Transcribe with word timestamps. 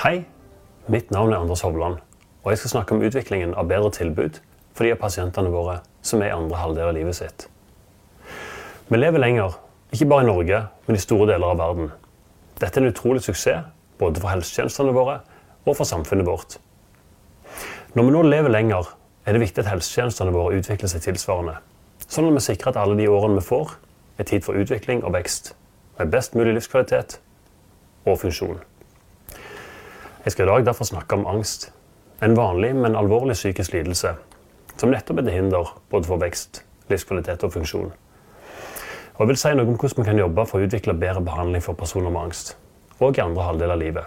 Hei, 0.00 0.22
mitt 0.88 1.10
navn 1.12 1.34
er 1.34 1.42
Anders 1.42 1.60
Hovland, 1.60 1.98
og 2.40 2.46
jeg 2.48 2.58
skal 2.58 2.70
snakke 2.70 2.94
om 2.96 3.02
utviklingen 3.04 3.50
av 3.52 3.66
bedre 3.68 3.90
tilbud 3.92 4.38
for 4.72 4.86
de 4.86 4.94
av 4.94 5.00
pasientene 5.02 5.50
våre 5.52 5.74
som 6.00 6.22
er 6.24 6.30
i 6.30 6.32
andre 6.32 6.56
halvdel 6.56 6.88
av 6.88 6.94
livet 6.96 7.18
sitt. 7.18 7.44
Vi 8.88 8.96
lever 8.96 9.20
lenger, 9.20 9.58
ikke 9.92 10.08
bare 10.08 10.24
i 10.24 10.28
Norge, 10.30 10.60
men 10.86 10.96
i 10.96 11.02
store 11.04 11.26
deler 11.34 11.52
av 11.52 11.60
verden. 11.60 11.90
Dette 12.62 12.80
er 12.80 12.86
en 12.86 12.94
utrolig 12.94 13.20
suksess, 13.26 13.68
både 14.00 14.22
for 14.22 14.32
helsetjenestene 14.32 14.96
våre 14.96 15.18
og 15.66 15.76
for 15.76 15.84
samfunnet 15.84 16.30
vårt. 16.30 16.56
Når 17.92 18.08
vi 18.08 18.16
nå 18.16 18.24
lever 18.24 18.56
lenger, 18.56 18.88
er 19.28 19.36
det 19.36 19.44
viktig 19.44 19.66
at 19.66 19.70
helsetjenestene 19.74 20.32
våre 20.32 20.62
utvikler 20.62 20.94
seg 20.94 21.04
tilsvarende, 21.10 21.58
sånn 22.06 22.30
at 22.30 22.38
vi 22.38 22.46
sikrer 22.48 22.72
at 22.72 22.80
alle 22.86 22.96
de 23.02 23.12
årene 23.12 23.42
vi 23.42 23.44
får, 23.52 23.76
er 24.16 24.32
tid 24.32 24.48
for 24.48 24.56
utvikling 24.56 25.04
og 25.04 25.12
vekst, 25.20 25.52
med 26.00 26.16
best 26.16 26.40
mulig 26.40 26.56
livskvalitet 26.56 27.20
og 28.08 28.22
funksjon. 28.24 28.64
Jeg 30.24 30.32
skal 30.32 30.44
i 30.44 30.50
dag 30.50 30.66
derfor 30.66 30.84
snakke 30.84 31.16
om 31.16 31.26
angst. 31.26 31.70
En 32.22 32.36
vanlig, 32.36 32.74
men 32.76 32.96
alvorlig 32.96 33.38
psykisk 33.38 33.72
lidelse 33.72 34.16
som 34.80 34.92
nettopp 34.92 35.18
er 35.20 35.26
til 35.26 35.34
hinder 35.36 35.74
både 35.92 36.08
for 36.08 36.20
vekst, 36.20 36.62
livskvalitet 36.88 37.42
og 37.44 37.52
funksjon. 37.52 37.90
Og 39.14 39.20
jeg 39.20 39.28
vil 39.28 39.38
si 39.40 39.52
noe 39.52 39.68
om 39.68 39.76
hvordan 39.76 40.00
vi 40.00 40.06
kan 40.08 40.20
jobbe 40.20 40.46
for 40.48 40.56
å 40.56 40.68
utvikle 40.68 40.96
bedre 40.96 41.20
behandling 41.24 41.64
for 41.64 41.76
personer 41.76 42.12
med 42.12 42.22
angst, 42.22 42.54
og 43.00 43.18
i 43.18 43.24
andre 43.24 43.44
halvdel 43.44 43.74
av 43.74 43.80
livet. 43.82 44.04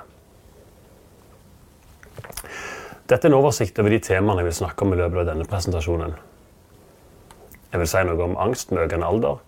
Dette 3.06 3.28
er 3.28 3.30
en 3.30 3.38
oversikt 3.38 3.78
over 3.84 3.94
de 3.94 4.02
temaene 4.02 4.42
jeg 4.42 4.50
vil 4.50 4.60
snakke 4.64 4.86
om 4.86 4.96
i 4.96 4.98
løpet 4.98 5.22
av 5.22 5.30
denne 5.30 5.46
presentasjonen. 5.50 6.18
Jeg 7.74 7.82
vil 7.82 7.90
si 7.90 8.04
noe 8.08 8.26
om 8.26 8.38
angst 8.42 8.74
med 8.74 8.88
økende 8.88 9.10
alder, 9.10 9.42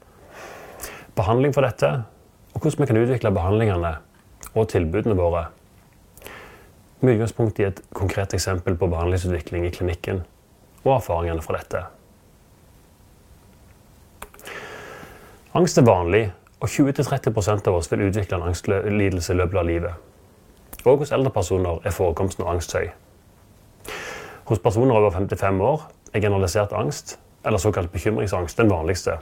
behandling 1.18 1.54
for 1.56 1.66
dette, 1.66 1.92
og 2.54 2.62
hvordan 2.62 2.84
vi 2.84 2.90
kan 2.92 3.02
utvikle 3.02 3.34
behandlingene 3.34 3.96
og 4.54 4.70
tilbudene 4.70 5.18
våre 5.18 5.48
med 7.06 7.16
utgangspunkt 7.16 7.60
i 7.60 7.68
et 7.68 7.82
konkret 7.94 8.34
eksempel 8.34 8.78
på 8.78 8.90
behandlingsutvikling 8.92 9.68
i 9.68 9.74
klinikken 9.74 10.24
og 10.84 10.96
erfaringene 10.98 11.44
fra 11.46 11.60
dette. 11.60 11.84
Angst 15.56 15.78
er 15.80 15.86
vanlig, 15.88 16.26
og 16.60 16.70
20-30% 16.70 17.70
av 17.70 17.78
oss 17.78 17.88
vil 17.92 18.08
utvikle 18.10 18.38
en 18.38 18.50
angstlidelse 18.50 19.34
i 19.34 19.38
løpet 19.38 19.60
av 19.60 19.68
livet. 19.68 19.94
Og 20.86 21.02
hos 21.02 21.14
eldre 21.16 21.32
personer 21.34 21.80
er 21.86 21.96
forekomsten 21.96 22.44
av 22.46 22.52
angst 22.56 22.74
høy. 22.76 22.90
Hos 24.50 24.62
personer 24.62 24.98
over 24.98 25.14
55 25.16 25.62
år 25.62 25.86
er 26.14 26.26
generalisert 26.26 26.74
angst, 26.74 27.16
eller 27.46 27.62
såkalt 27.62 27.92
bekymringsangst, 27.94 28.58
den 28.58 28.70
vanligste. 28.70 29.20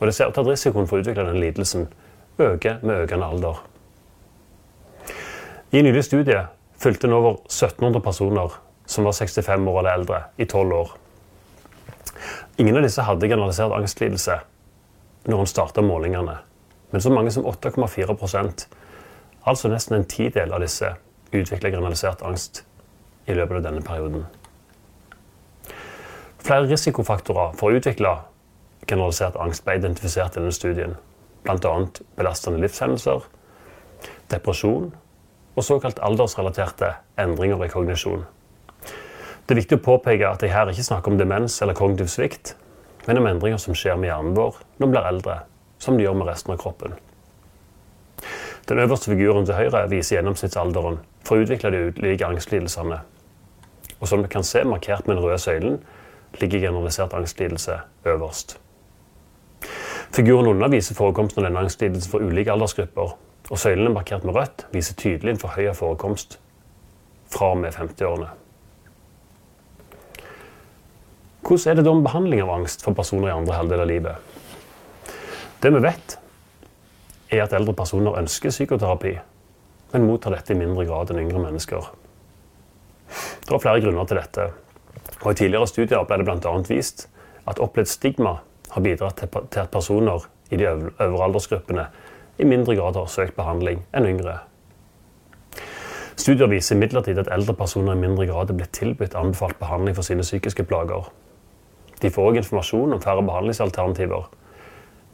Og 0.00 0.06
det 0.06 0.14
ser 0.14 0.28
ut 0.28 0.34
til 0.34 0.44
at 0.44 0.50
risikoen 0.52 0.90
for 0.90 0.98
å 0.98 1.04
utvikle 1.04 1.24
denne 1.26 1.40
lidelsen 1.40 1.88
øker 2.38 2.82
med 2.82 3.06
økende 3.06 3.30
alder. 3.30 3.62
I 5.72 5.80
en 5.80 5.88
nylig 5.88 6.04
studie 6.04 6.44
fulgte 6.84 7.08
en 7.08 7.16
over 7.16 7.38
1700 7.48 8.00
personer 8.04 8.52
som 8.86 9.06
var 9.08 9.16
65 9.16 9.68
år 9.68 9.78
eller 9.78 9.90
eldre, 9.90 10.22
i 10.36 10.44
12 10.44 10.72
år. 10.72 10.90
Ingen 12.56 12.76
av 12.76 12.84
disse 12.84 13.02
hadde 13.02 13.28
generalisert 13.28 13.72
angstlidelse 13.72 14.36
når 15.24 15.40
en 15.40 15.48
starta 15.48 15.82
målingene, 15.82 16.36
men 16.92 17.02
så 17.02 17.10
mange 17.10 17.32
som 17.32 17.46
8,4% 17.48 18.66
altså 19.48 19.70
nesten 19.72 19.96
en 19.96 20.08
tidel 20.08 20.52
av 20.52 20.60
disse, 20.64 20.92
utvikla 21.32 21.72
generalisert 21.72 22.22
angst 22.22 22.62
i 23.26 23.34
løpet 23.34 23.58
av 23.58 23.64
denne 23.64 23.82
perioden. 23.84 24.26
Flere 26.44 26.68
risikofaktorer 26.68 27.56
for 27.56 27.72
å 27.72 27.80
utvikle 27.80 28.12
generalisert 28.84 29.40
angst 29.40 29.64
ble 29.64 29.78
identifisert 29.80 30.36
i 30.36 30.42
denne 30.42 30.52
studien, 30.52 30.98
bl.a. 31.48 31.72
belastende 32.20 32.60
livshendelser, 32.60 33.24
depresjon 34.32 34.92
og 35.54 35.64
såkalt 35.64 36.00
aldersrelaterte 36.02 36.94
endringer 37.20 37.64
i 37.64 37.70
kognisjon. 37.70 38.24
Det 39.44 39.54
er 39.54 39.60
viktig 39.60 39.78
å 39.78 39.84
påpeke 39.84 40.28
at 40.28 40.42
jeg 40.42 40.54
her 40.54 40.70
ikke 40.72 40.86
snakker 40.86 41.12
om 41.12 41.18
demens 41.20 41.60
eller 41.62 41.76
kognitiv 41.76 42.08
svikt, 42.10 42.54
men 43.06 43.20
om 43.20 43.26
endringer 43.28 43.60
som 43.60 43.76
skjer 43.76 43.98
med 44.00 44.08
hjernen 44.08 44.36
vår 44.36 44.56
når 44.78 44.86
vi 44.86 44.92
blir 44.94 45.08
eldre, 45.10 45.40
som 45.78 45.98
de 45.98 46.06
gjør 46.06 46.16
med 46.16 46.30
resten 46.30 46.54
av 46.54 46.60
kroppen. 46.62 46.96
Den 48.68 48.80
øverste 48.80 49.12
figuren 49.12 49.44
til 49.44 49.58
høyre 49.58 49.84
viser 49.90 50.16
gjennomsnittsalderen 50.16 51.02
for 51.28 51.36
å 51.36 51.44
utvikle 51.44 51.72
de 51.74 51.82
ulike 51.92 52.24
angstlidelsene. 52.24 53.02
Og 54.00 54.08
som 54.08 54.24
vi 54.24 54.30
kan 54.32 54.46
se 54.46 54.64
markert 54.64 55.04
med 55.06 55.18
den 55.18 55.24
røde 55.26 55.38
søylen, 55.42 55.76
ligger 56.40 56.64
generalisert 56.64 57.12
angstlidelse 57.14 57.76
øverst. 58.08 58.56
Figuren 60.14 60.48
under 60.48 60.72
viser 60.72 60.96
forekomsten 60.96 61.42
av 61.42 61.48
denne 61.48 61.66
angstlidelsen 61.66 62.10
for 62.10 62.24
ulike 62.24 62.52
aldersgrupper, 62.52 63.12
og 63.50 63.60
søylene 63.60 63.92
markert 63.92 64.24
med 64.24 64.36
rødt 64.36 64.66
viser 64.72 64.96
tydelig 64.96 65.34
en 65.34 65.40
forhøya 65.42 65.74
forekomst 65.76 66.38
fra 67.32 67.50
og 67.52 67.60
med 67.60 67.74
50-årene. 67.76 68.30
Hvordan 71.44 71.70
er 71.70 71.76
det 71.76 71.84
da 71.84 71.92
med 71.92 72.06
behandling 72.06 72.40
av 72.40 72.54
angst 72.54 72.84
for 72.84 72.96
personer 72.96 73.28
i 73.28 73.34
andre 73.36 73.58
halvdel 73.58 73.82
av 73.84 73.90
livet? 73.90 74.30
Det 75.60 75.72
vi 75.74 75.82
vet, 75.84 76.16
er 77.32 77.42
at 77.44 77.52
eldre 77.56 77.74
personer 77.76 78.16
ønsker 78.20 78.52
psykoterapi, 78.54 79.12
men 79.92 80.06
mottar 80.08 80.32
dette 80.32 80.54
i 80.54 80.58
mindre 80.58 80.86
grad 80.88 81.12
enn 81.12 81.20
yngre 81.26 81.42
mennesker. 81.42 81.90
Det 83.44 83.52
er 83.52 83.60
flere 83.60 83.82
grunner 83.84 84.08
til 84.08 84.20
dette. 84.22 84.48
og 85.20 85.30
I 85.32 85.34
tidligere 85.34 85.68
studier 85.68 86.04
ble 86.08 86.18
det 86.20 86.24
bl.a. 86.24 86.54
vist 86.68 87.08
at 87.46 87.60
opplevd 87.60 87.88
stigma 87.88 88.38
har 88.70 88.82
bidratt 88.82 89.20
til 89.20 89.60
at 89.60 89.70
personer 89.70 90.24
i 90.50 90.56
de 90.56 90.66
øvre 90.66 91.24
aldersgruppene 91.24 91.86
i 92.38 92.44
mindre 92.48 92.74
grad 92.78 92.96
har 92.98 93.10
søkt 93.10 93.36
behandling 93.36 93.84
enn 93.94 94.08
yngre. 94.08 94.38
Studier 96.14 96.48
viser 96.50 96.76
imidlertid 96.76 97.18
at 97.18 97.30
eldre 97.34 97.56
personer 97.58 97.96
i 97.96 98.00
mindre 98.00 98.26
grad 98.30 98.50
er 98.50 98.58
blitt 98.58 98.74
tilbudt 98.76 99.16
anbefalt 99.18 99.58
behandling 99.58 99.96
for 99.96 100.06
sine 100.06 100.24
psykiske 100.26 100.66
plager. 100.70 101.10
De 102.00 102.10
får 102.10 102.30
òg 102.30 102.40
informasjon 102.40 102.94
om 102.94 103.02
færre 103.02 103.22
behandlingsalternativer, 103.26 104.28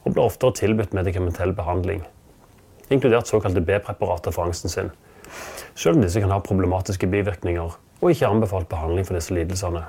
og 0.01 0.13
blir 0.13 0.23
oftere 0.23 0.57
tilbudt 0.57 0.95
medikamentell 0.97 1.53
behandling, 1.57 2.03
inkludert 2.89 3.29
såkalte 3.29 3.63
B-preparater 3.65 4.33
for 4.33 4.49
angsten 4.49 4.73
sin, 4.73 4.91
selv 5.75 5.97
om 5.97 6.05
disse 6.05 6.21
kan 6.21 6.33
ha 6.33 6.41
problematiske 6.43 7.09
bivirkninger 7.09 7.77
og 8.01 8.09
ikke 8.09 8.29
anbefalt 8.29 8.69
behandling 8.69 9.05
for 9.07 9.17
disse 9.17 9.33
lidelsene. 9.33 9.85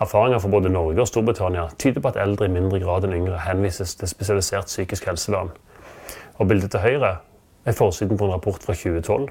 Erfaringer 0.00 0.38
fra 0.38 0.48
både 0.52 0.68
Norge 0.68 1.00
og 1.00 1.08
Storbritannia 1.08 1.68
tyder 1.78 2.02
på 2.04 2.10
at 2.12 2.18
eldre 2.20 2.48
i 2.48 2.52
mindre 2.52 2.82
grad 2.82 3.06
enn 3.06 3.14
yngre 3.16 3.38
henvises 3.46 3.94
til 3.96 4.10
spesialisert 4.10 4.68
psykisk 4.68 5.06
helsevern. 5.08 5.54
Og 6.36 6.48
bildet 6.50 6.74
til 6.74 6.82
høyre 6.84 7.14
er 7.64 7.76
forsiden 7.76 8.18
på 8.18 8.26
en 8.26 8.34
rapport 8.36 8.62
fra 8.62 8.74
2012 8.76 9.30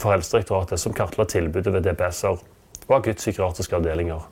for 0.00 0.10
Helsedirektoratet 0.10 0.80
som 0.80 0.94
kartla 0.96 1.26
tilbudet 1.28 1.72
ved 1.72 1.84
DPS-er 1.84 2.40
og 2.88 2.96
akuttpsykiatriske 2.96 3.76
avdelinger. 3.76 4.24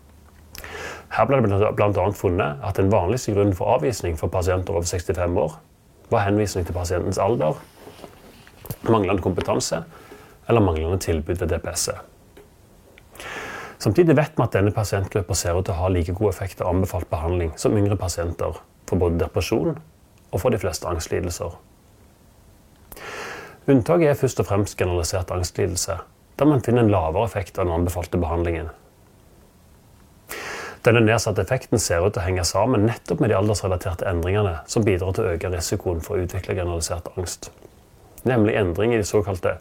Her 1.12 1.28
ble 1.28 1.42
det 1.44 1.74
bl.a. 1.76 2.06
funnet 2.16 2.64
at 2.64 2.80
den 2.80 2.88
vanligste 2.92 3.34
grunnen 3.36 3.56
for 3.56 3.74
avvisning 3.74 4.16
for 4.18 4.32
pasienter 4.32 4.72
over 4.72 4.88
65 4.88 5.36
år 5.38 5.58
var 6.10 6.24
henvisning 6.26 6.66
til 6.66 6.76
pasientens 6.76 7.20
alder, 7.20 7.60
manglende 8.88 9.22
kompetanse 9.22 9.82
eller 10.48 10.64
manglende 10.64 10.98
tilbud 10.98 11.34
ved 11.44 11.52
DPS-et. 11.52 12.11
Samtidig 13.82 14.14
vet 14.14 14.36
vi 14.38 14.44
at 14.44 14.54
denne 14.54 14.70
pasientgruppa 14.70 15.34
ser 15.34 15.56
ut 15.58 15.66
til 15.66 15.74
å 15.74 15.80
ha 15.80 15.88
like 15.90 16.12
god 16.14 16.30
effekt 16.30 16.60
av 16.62 16.68
anbefalt 16.70 17.08
behandling 17.10 17.50
som 17.58 17.74
yngre 17.74 17.96
pasienter 17.98 18.60
for 18.86 19.00
både 19.00 19.18
depresjon 19.24 19.72
og 19.74 20.38
for 20.38 20.54
de 20.54 20.60
fleste 20.62 20.86
angstlidelser. 20.86 21.56
Unntaket 23.72 24.12
er 24.12 24.20
først 24.20 24.42
og 24.42 24.46
fremst 24.46 24.78
generalisert 24.78 25.34
angstlidelse, 25.34 25.98
der 26.38 26.50
man 26.50 26.62
finner 26.62 26.84
en 26.84 26.94
lavere 26.94 27.26
effekt 27.26 27.58
av 27.58 27.66
den 27.66 27.74
anbefalte 27.80 28.22
behandlingen. 28.22 28.70
Denne 30.86 31.02
nedsatte 31.02 31.42
effekten 31.42 31.82
ser 31.82 32.06
ut 32.06 32.14
til 32.14 32.22
å 32.22 32.26
henge 32.28 32.46
sammen 32.46 32.86
nettopp 32.86 33.18
med 33.22 33.34
de 33.34 33.38
aldersrelaterte 33.38 34.06
endringene 34.10 34.60
som 34.70 34.86
bidrar 34.86 35.14
til 35.14 35.26
å 35.26 35.34
øke 35.34 35.50
risikoen 35.50 36.02
for 36.06 36.18
å 36.18 36.22
utvikle 36.22 36.54
generalisert 36.58 37.10
angst, 37.16 37.50
nemlig 38.22 38.58
endring 38.62 38.94
i 38.94 39.02
de 39.02 39.06
såkalte 39.06 39.58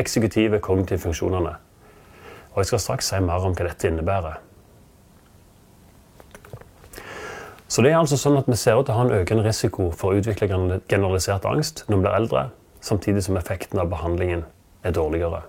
eksekutive 0.00 0.60
kognitive 0.64 1.04
funksjonene 1.04 1.58
og 2.58 2.64
jeg 2.64 2.72
skal 2.72 2.80
straks 2.82 3.08
si 3.12 3.18
mer 3.22 3.44
om 3.46 3.52
hva 3.54 3.68
dette 3.68 3.86
innebærer. 3.86 4.40
Så 7.70 7.84
det 7.84 7.92
er 7.92 8.00
altså 8.00 8.16
sånn 8.18 8.38
at 8.40 8.48
Vi 8.50 8.56
ser 8.58 8.80
ut 8.80 8.88
til 8.88 8.96
å 8.96 8.96
ha 8.96 9.04
en 9.04 9.14
økende 9.14 9.44
risiko 9.44 9.92
for 9.94 10.10
å 10.10 10.18
utvikle 10.18 10.48
generalisert 10.90 11.46
angst 11.46 11.84
når 11.86 11.96
vi 11.96 12.02
blir 12.02 12.16
eldre, 12.16 12.42
samtidig 12.80 13.22
som 13.22 13.36
effekten 13.38 13.78
av 13.78 13.92
behandlingen 13.92 14.42
er 14.82 14.96
dårligere. 14.96 15.44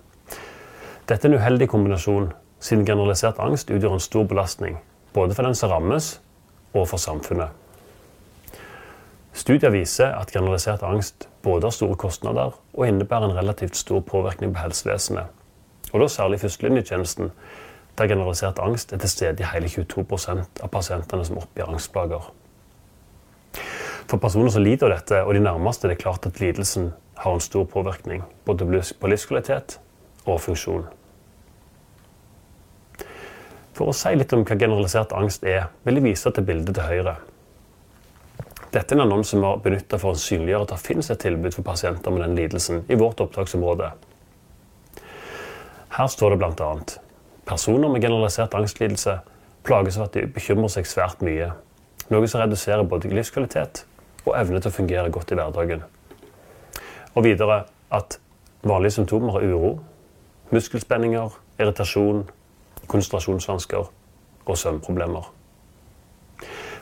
Dette 1.08 1.26
er 1.26 1.32
en 1.32 1.40
uheldig 1.40 1.70
kombinasjon, 1.72 2.30
siden 2.60 2.86
generalisert 2.86 3.42
angst 3.42 3.72
utgjør 3.74 3.98
en 3.98 4.06
stor 4.06 4.30
belastning. 4.30 4.78
Både 5.14 5.34
for 5.34 5.50
den 5.50 5.58
som 5.58 5.72
rammes, 5.72 6.20
og 6.78 6.86
for 6.92 7.02
samfunnet. 7.02 7.50
Studier 9.34 9.74
viser 9.74 10.14
at 10.14 10.30
generalisert 10.30 10.86
angst 10.86 11.26
både 11.42 11.66
har 11.66 11.74
store 11.74 11.98
kostnader 11.98 12.54
og 12.54 12.86
innebærer 12.86 13.32
en 13.32 13.38
relativt 13.42 13.80
stor 13.80 14.06
påvirkning 14.06 14.54
på 14.54 14.62
helsevesenet 14.68 15.39
og 15.92 16.04
da 16.04 16.08
særlig 16.12 16.40
førstelinjetjenesten, 16.44 17.32
der 17.98 18.08
generalisert 18.08 18.60
angst 18.64 18.94
er 18.94 19.02
til 19.02 19.10
stede 19.10 19.44
i 19.44 19.50
hele 19.54 19.70
22 19.70 20.06
av 20.64 20.70
pasientene 20.72 21.26
som 21.28 21.40
oppgir 21.42 21.68
angstplager. 21.68 22.30
For 24.10 24.18
personer 24.18 24.50
som 24.50 24.64
lider 24.64 24.88
av 24.90 24.96
dette, 24.96 25.24
og 25.24 25.36
de 25.36 25.42
nærmeste, 25.44 25.86
er 25.88 25.94
det 25.94 26.02
klart 26.02 26.26
at 26.26 26.40
lidelsen 26.42 26.94
har 27.20 27.36
en 27.36 27.44
stor 27.44 27.68
påvirkning 27.70 28.24
både 28.46 28.66
på 29.00 29.12
livskvalitet 29.12 29.78
og 30.26 30.40
funksjon. 30.42 30.88
For 33.78 33.92
å 33.92 33.96
si 33.96 34.12
litt 34.16 34.34
om 34.36 34.42
hva 34.44 34.58
generalisert 34.60 35.14
angst 35.16 35.46
er, 35.48 35.70
vil 35.86 36.00
jeg 36.00 36.08
vise 36.10 36.32
til 36.36 36.48
bildet 36.48 36.76
til 36.76 36.88
høyre. 36.90 37.20
Dette 38.74 38.94
er 38.94 39.00
en 39.00 39.06
annonse 39.06 39.38
vi 39.38 39.46
har 39.46 39.62
benytta 39.64 39.98
for 40.02 40.14
å 40.14 40.20
synliggjøre 40.20 40.68
at 40.68 40.74
det 40.74 40.84
finnes 40.84 41.10
et 41.10 41.22
tilbud 41.24 41.56
for 41.56 41.66
pasienter 41.66 42.14
med 42.14 42.26
den 42.26 42.36
lidelsen 42.38 42.84
i 42.90 42.98
vårt 43.00 43.22
opptaksområde. 43.24 43.92
Her 46.00 46.08
står 46.08 46.30
det 46.30 46.38
bl.a.: 46.40 46.76
Personer 47.46 47.90
med 47.90 48.02
generalisert 48.02 48.54
angstlidelse 48.56 49.18
plages 49.68 49.98
av 49.98 50.06
at 50.06 50.14
de 50.16 50.22
bekymrer 50.32 50.72
seg 50.72 50.88
svært 50.88 51.20
mye, 51.28 51.50
noe 52.08 52.30
som 52.32 52.40
reduserer 52.40 52.88
både 52.88 53.12
livskvalitet 53.12 53.82
og 54.24 54.32
evne 54.40 54.62
til 54.64 54.72
å 54.72 54.78
fungere 54.78 55.12
godt 55.12 55.36
i 55.36 55.40
hverdagen. 55.42 55.84
Og 57.20 57.28
videre 57.28 57.66
at 57.92 58.16
vanlige 58.64 58.96
symptomer 58.96 59.42
er 59.42 59.52
uro, 59.52 59.74
muskelspenninger, 60.56 61.36
irritasjon, 61.60 62.24
konsentrasjonsvansker 62.88 63.92
og 63.92 64.64
søvnproblemer. 64.64 65.28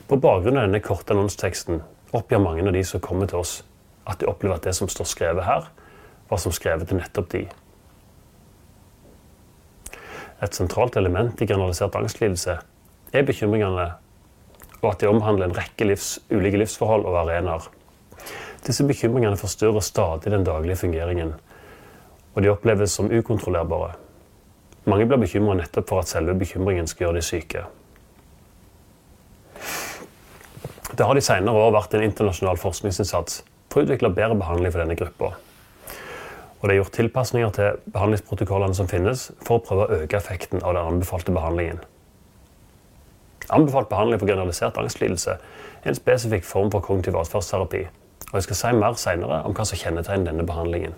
På 0.06 0.22
bakgrunn 0.22 0.62
av 0.62 0.70
denne 0.70 0.86
korte 0.86 1.18
annonseteksten 1.18 1.82
oppgir 2.14 2.46
mange 2.46 2.70
av 2.70 2.76
de 2.78 2.86
som 2.86 3.02
kommer 3.02 3.26
til 3.26 3.42
oss, 3.42 3.64
at 4.06 4.22
de 4.22 4.30
opplever 4.30 4.62
at 4.62 4.70
det 4.70 4.78
som 4.78 4.94
står 4.94 5.10
skrevet 5.10 5.50
her, 5.50 5.72
var 6.30 6.38
som 6.38 6.54
skrevet 6.54 6.86
til 6.86 7.02
nettopp 7.02 7.34
de. 7.34 7.48
Et 10.42 10.54
sentralt 10.54 10.96
element 11.00 11.42
i 11.42 11.48
generalisert 11.50 11.96
angstlidelse 11.98 12.60
er 13.14 13.26
bekymringene 13.26 13.88
og 14.82 14.92
at 14.92 15.02
de 15.02 15.10
omhandler 15.10 15.50
en 15.50 15.58
rekke 15.58 15.88
livs, 15.90 16.18
ulike 16.30 16.60
livsforhold 16.62 17.08
og 17.10 17.18
arenaer. 17.24 17.66
Disse 18.66 18.86
bekymringene 18.88 19.40
forstyrrer 19.40 19.86
stadig 19.86 20.32
den 20.34 20.46
daglige 20.46 20.80
fungeringen, 20.84 21.34
og 22.36 22.44
de 22.44 22.52
oppleves 22.52 22.94
som 22.94 23.10
ukontrollerbare. 23.10 23.96
Mange 24.88 25.08
blir 25.10 25.20
bekymra 25.20 25.58
nettopp 25.58 25.90
for 25.90 26.04
at 26.04 26.12
selve 26.12 26.38
bekymringen 26.38 26.88
skal 26.88 27.08
gjøre 27.08 27.20
de 27.20 27.26
syke. 27.26 27.66
Det 30.98 31.06
har 31.06 31.18
de 31.18 31.22
senere 31.22 31.66
år 31.66 31.74
vært 31.76 31.98
en 31.98 32.06
internasjonal 32.06 32.58
forskningsinnsats 32.62 33.42
for 33.70 33.82
å 33.82 33.86
utvikle 33.86 34.14
bedre 34.16 34.38
behandling 34.40 34.74
for 34.74 34.82
denne 34.82 34.98
gruppa. 34.98 35.34
Og 36.58 36.64
det 36.66 36.74
er 36.74 36.80
gjort 36.82 36.96
tilpasninger 36.98 37.54
til 37.54 37.78
behandlingsprotokollene 37.94 38.76
som 38.76 38.90
finnes, 38.90 39.28
for 39.46 39.60
å 39.60 39.66
prøve 39.66 39.86
å 39.86 40.00
øke 40.02 40.18
effekten 40.18 40.64
av 40.64 40.74
den 40.74 40.90
anbefalte 40.96 41.36
behandlingen. 41.36 41.84
Anbefalt 43.54 43.90
behandling 43.90 44.20
for 44.20 44.28
generalisert 44.28 44.78
angstlidelse 44.78 45.38
er 45.84 45.92
en 45.92 45.96
spesifikk 45.96 46.44
form 46.44 46.72
for 46.74 46.84
kognitiv 46.84 47.16
atferdsterapi. 47.16 47.86
Og 48.28 48.34
jeg 48.36 48.48
skal 48.48 48.60
si 48.60 48.72
mer 48.76 48.98
senere 49.00 49.44
om 49.48 49.56
hva 49.56 49.66
som 49.68 49.80
kjennetegner 49.80 50.32
denne 50.32 50.46
behandlingen. 50.48 50.98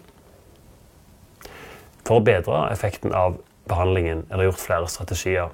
For 2.07 2.17
å 2.17 2.25
bedre 2.25 2.63
effekten 2.73 3.13
av 3.13 3.37
behandlingen 3.69 4.23
er 4.29 4.39
det 4.39 4.47
gjort 4.47 4.63
flere 4.63 4.89
strategier. 4.89 5.51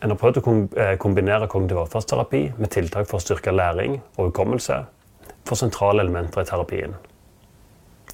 En 0.00 0.12
har 0.12 0.20
prøvd 0.20 0.40
å 0.40 0.54
eh, 0.80 0.94
kombinere 1.00 1.48
kognitiv 1.48 1.82
atferdsterapi 1.82 2.44
med 2.56 2.72
tiltak 2.72 3.10
for 3.10 3.20
å 3.20 3.24
styrke 3.24 3.52
læring 3.52 3.98
og 4.16 4.30
hukommelse 4.30 4.84
for 5.44 5.60
sentrale 5.60 6.04
elementer 6.04 6.40
i 6.40 6.48
terapien. 6.48 6.96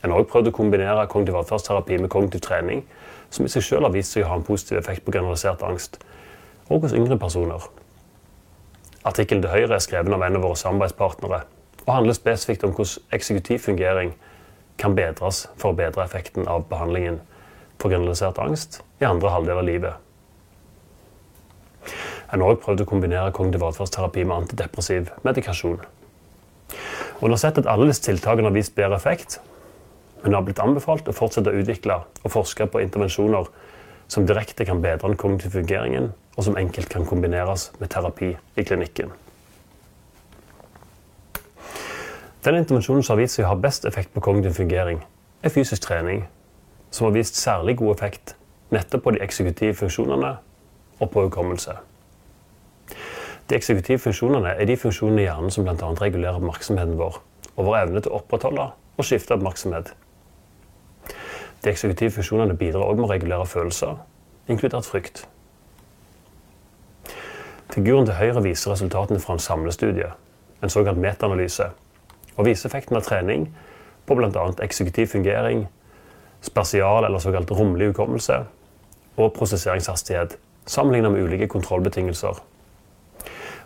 En 0.00 0.10
har 0.10 0.20
også 0.20 0.32
prøvd 0.32 0.50
å 0.50 0.56
kombinere 0.56 1.08
kognitiv 1.12 1.36
atferdsterapi 1.42 1.98
med 2.00 2.10
kognitiv 2.12 2.40
trening, 2.46 2.84
som 3.30 3.46
i 3.46 3.52
seg 3.52 3.64
selv 3.66 3.88
har 3.88 3.94
vist 3.94 4.16
seg 4.16 4.24
å 4.24 4.30
ha 4.32 4.38
en 4.40 4.46
positiv 4.46 4.80
effekt 4.80 5.04
på 5.04 5.14
generalisert 5.14 5.62
angst, 5.66 6.00
og 6.68 6.86
hos 6.86 6.96
yngre 6.96 7.18
personer. 7.20 7.66
Artikkelen 9.04 9.42
til 9.42 9.52
høyre 9.52 9.76
er 9.76 9.84
skrevet 9.84 10.12
av 10.12 10.22
en 10.22 10.36
av 10.36 10.44
våre 10.44 10.58
samarbeidspartnere 10.60 11.42
og 11.86 11.94
handler 11.94 12.16
spesifikt 12.16 12.64
om 12.64 12.74
hvordan 12.76 13.16
eksekutiv 13.16 13.62
fungering 13.64 14.12
kan 14.80 14.94
bedres 14.96 15.46
for 15.60 15.72
å 15.72 15.76
bedre 15.76 16.04
effekten 16.04 16.48
av 16.48 16.66
behandlingen 16.70 17.20
for 17.80 17.92
generalisert 17.92 18.38
angst 18.40 18.80
i 19.00 19.08
andre 19.08 19.32
halvdel 19.32 19.60
av 19.60 19.68
livet. 19.68 19.94
En 22.30 22.44
har 22.44 22.52
også 22.52 22.62
prøvd 22.64 22.84
å 22.84 22.88
kombinere 22.88 23.32
kognitiv 23.34 23.64
atferdsterapi 23.66 24.24
med 24.24 24.36
antidepressiv 24.36 25.10
medikasjon. 25.26 25.80
Og 27.18 27.24
en 27.26 27.34
har 27.34 27.40
sett 27.42 27.58
at 27.58 27.68
alle 27.68 27.88
disse 27.90 28.04
tiltakene 28.04 28.48
har 28.48 28.54
vist 28.54 28.76
bedre 28.76 29.00
effekt, 29.00 29.40
men 30.22 30.30
det 30.30 30.36
har 30.38 30.44
blitt 30.46 30.62
anbefalt 30.62 31.08
å 31.08 31.16
fortsette 31.16 31.52
å 31.52 31.62
utvikle 31.62 32.00
og 32.22 32.32
forske 32.32 32.66
på 32.68 32.82
intervensjoner 32.84 33.48
som 34.10 34.26
direkte 34.26 34.66
kan 34.66 34.82
bedre 34.82 35.08
den 35.08 35.18
kognitive 35.20 35.54
fungeringen, 35.54 36.10
og 36.36 36.44
som 36.44 36.56
enkelt 36.58 36.90
kan 36.90 37.06
kombineres 37.06 37.70
med 37.78 37.92
terapi 37.92 38.32
i 38.56 38.64
klinikken. 38.64 39.12
Den 42.44 42.56
intervensjonen 42.56 43.04
som 43.04 43.14
har 43.14 43.20
vist 43.22 43.36
seg 43.36 43.44
å 43.44 43.52
ha 43.52 43.60
best 43.60 43.84
effekt 43.84 44.14
på 44.14 44.22
kognitiv 44.24 44.56
fungering, 44.56 45.02
er 45.42 45.52
fysisk 45.52 45.84
trening, 45.84 46.24
som 46.90 47.06
har 47.06 47.14
vist 47.14 47.36
særlig 47.38 47.76
god 47.78 47.94
effekt 47.94 48.34
nettopp 48.74 49.04
på 49.04 49.14
de 49.14 49.22
eksekutive 49.24 49.76
funksjonene 49.78 50.34
og 51.00 51.10
på 51.12 51.26
hukommelse. 51.26 51.76
De 53.50 53.56
eksekutive 53.58 53.98
funksjonene 53.98 54.54
er 54.56 54.68
de 54.68 54.76
funksjonene 54.78 55.22
i 55.22 55.26
hjernen 55.26 55.54
som 55.54 55.66
bl.a. 55.66 55.94
regulerer 56.00 56.38
oppmerksomheten 56.38 56.98
vår 56.98 57.20
og 57.56 57.66
vår 57.66 57.80
evne 57.82 58.02
til 58.02 58.12
å 58.12 58.20
opprettholde 58.20 58.70
og 58.70 59.06
skifte 59.06 59.34
oppmerksomhet. 59.36 59.92
De 61.64 61.70
eksekutive 61.70 62.10
funksjonene 62.10 62.56
bidrar 62.56 62.86
også 62.86 63.00
med 63.00 63.08
å 63.08 63.12
regulere 63.12 63.46
følelser, 63.46 63.98
inkludert 64.48 64.88
frykt. 64.88 65.24
Figuren 67.70 68.06
til 68.08 68.16
høyre 68.18 68.42
viser 68.42 68.72
resultatene 68.72 69.20
fra 69.22 69.36
en 69.36 69.44
samlestudie, 69.44 70.08
en 70.62 70.72
såkalt 70.72 70.98
metaanalyse, 70.98 71.68
og 72.36 72.46
viser 72.48 72.70
effekten 72.70 72.96
av 72.98 73.04
trening 73.06 73.50
på 74.08 74.16
bl.a. 74.16 74.46
eksekutiv 74.64 75.12
fungering, 75.12 75.66
spasial 76.42 77.04
eller 77.04 77.22
såkalt 77.22 77.52
romlig 77.52 77.92
hukommelse 77.92 78.40
og 79.20 79.34
prosesseringshastighet 79.36 80.38
sammenlignet 80.66 81.12
med 81.12 81.22
ulike 81.22 81.48
kontrollbetingelser. 81.48 82.40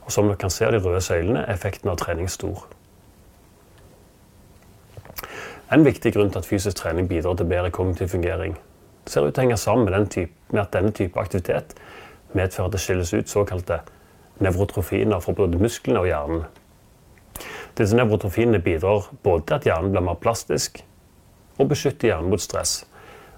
Og 0.05 0.13
som 0.13 0.29
dere 0.29 0.41
kan 0.41 0.53
se 0.53 0.67
av 0.67 0.75
de 0.75 0.81
røde 0.83 1.01
søylene, 1.01 1.45
er 1.45 1.55
effekten 1.55 1.91
av 1.93 1.99
trening 2.01 2.29
stor. 2.31 2.67
En 5.73 5.85
viktig 5.85 6.13
grunn 6.13 6.31
til 6.31 6.43
at 6.43 6.47
fysisk 6.47 6.77
trening 6.77 7.09
bidrar 7.09 7.37
til 7.39 7.49
bedre 7.49 7.71
kognitiv 7.71 8.09
fungering, 8.13 8.59
ser 9.07 9.25
ut 9.25 9.35
til 9.35 9.41
å 9.41 9.45
henge 9.47 9.57
sammen 9.61 9.89
med, 9.89 10.11
type, 10.13 10.33
med 10.53 10.61
at 10.61 10.73
denne 10.77 10.93
type 10.93 11.21
aktivitet 11.21 11.73
medfører 12.33 12.69
at 12.69 12.75
det 12.75 12.81
skilles 12.85 13.15
ut 13.15 13.31
såkalte 13.31 13.81
nevrotrofiner 14.45 15.23
fra 15.25 15.33
både 15.33 15.59
musklene 15.59 16.03
og 16.03 16.09
hjernen. 16.11 16.45
Disse 17.79 17.97
nevrotrofinene 17.97 18.61
bidrar 18.63 19.09
både 19.23 19.47
til 19.47 19.57
at 19.57 19.69
hjernen 19.71 19.95
blir 19.95 20.05
mer 20.05 20.19
plastisk, 20.21 20.83
og 21.59 21.71
beskytter 21.71 22.11
hjernen 22.11 22.31
mot 22.31 22.43
stress. 22.43 22.83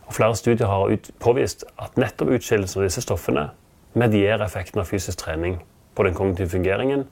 Og 0.07 0.15
flere 0.17 0.37
studier 0.37 0.71
har 0.71 0.93
påvist 1.23 1.65
at 1.83 1.99
nettopp 2.01 2.35
utskillelsen 2.37 2.83
av 2.83 2.89
disse 2.89 3.05
stoffene 3.05 3.49
medierer 3.95 4.45
effekten 4.45 4.83
av 4.83 4.91
fysisk 4.91 5.23
trening 5.23 5.61
på 5.95 6.05
den 6.07 6.15
kognitive 6.15 6.53
fungeringen 6.53 7.07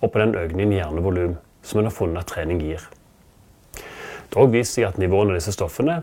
og 0.00 0.12
på 0.12 0.18
den 0.18 0.34
økningen 0.38 0.72
i 0.72 0.80
hjernevolum 0.80 1.36
som 1.62 1.80
en 1.80 1.90
har 1.90 1.94
funnet 1.94 2.24
at 2.24 2.32
trening 2.32 2.62
gir. 2.62 2.82
Det 4.28 4.36
har 4.36 4.48
også 4.60 4.86
at 4.86 4.98
nivåene 4.98 5.32
av 5.32 5.38
disse 5.40 5.52
stoffene 5.52 6.02